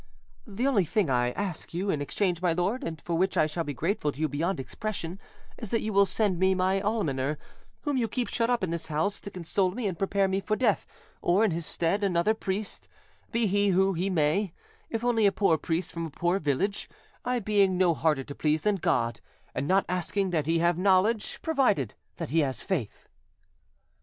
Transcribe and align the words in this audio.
The 0.47 0.65
only 0.65 0.83
thing 0.83 1.11
I 1.11 1.29
ask 1.33 1.75
you 1.75 1.91
in 1.91 2.01
exchange, 2.01 2.41
my 2.41 2.53
lord, 2.53 2.83
and 2.83 2.99
for 3.01 3.13
which 3.15 3.37
I 3.37 3.45
shall 3.45 3.63
be 3.63 3.75
grateful 3.75 4.11
to 4.11 4.19
you 4.19 4.27
beyond 4.27 4.59
expression, 4.59 5.19
is 5.59 5.69
that 5.69 5.83
you 5.83 5.93
will 5.93 6.07
send 6.07 6.39
me 6.39 6.55
my 6.55 6.81
almoner, 6.81 7.37
whom 7.81 7.97
you 7.97 8.07
keep 8.07 8.27
shut 8.27 8.49
up 8.49 8.63
in 8.63 8.71
this 8.71 8.87
house, 8.87 9.21
to 9.21 9.29
console 9.29 9.69
me 9.69 9.85
and 9.85 9.99
prepare 9.99 10.27
me 10.27 10.39
for 10.39 10.55
death, 10.55 10.87
or, 11.21 11.45
in 11.45 11.51
his 11.51 11.67
stead, 11.67 12.03
another 12.03 12.33
priest, 12.33 12.87
be 13.31 13.45
he 13.45 13.67
who 13.67 13.93
he 13.93 14.09
may; 14.09 14.53
if 14.89 15.03
only 15.05 15.27
a 15.27 15.31
poor 15.31 15.55
priest 15.55 15.91
from 15.91 16.07
a 16.07 16.09
poor 16.09 16.39
village, 16.39 16.89
I 17.23 17.37
being 17.37 17.77
no 17.77 17.93
harder 17.93 18.23
to 18.23 18.33
please 18.33 18.63
than 18.63 18.77
God, 18.77 19.21
and 19.53 19.67
not 19.67 19.85
asking 19.87 20.31
that 20.31 20.47
he 20.47 20.57
have 20.57 20.79
knowledge, 20.79 21.39
provided 21.43 21.93
that 22.17 22.31
he 22.31 22.39
has 22.39 22.63
faith." 22.63 23.07